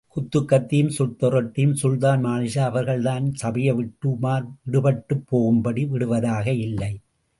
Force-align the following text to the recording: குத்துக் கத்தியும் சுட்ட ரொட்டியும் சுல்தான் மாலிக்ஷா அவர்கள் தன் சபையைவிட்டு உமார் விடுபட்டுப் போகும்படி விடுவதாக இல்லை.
குத்துக் 0.07 0.47
கத்தியும் 0.47 0.89
சுட்ட 0.89 1.29
ரொட்டியும் 1.29 1.75
சுல்தான் 1.81 2.23
மாலிக்ஷா 2.25 2.59
அவர்கள் 2.59 3.01
தன் 3.01 3.33
சபையைவிட்டு 3.43 4.07
உமார் 4.07 4.47
விடுபட்டுப் 4.63 5.23
போகும்படி 5.27 5.85
விடுவதாக 5.85 6.51
இல்லை. 6.51 6.93